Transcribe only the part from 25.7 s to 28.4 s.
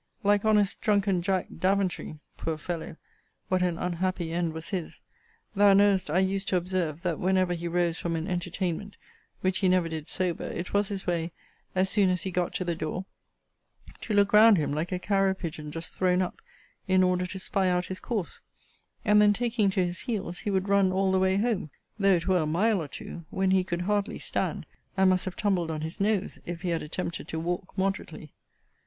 his nose if he had attempted to walk moderately.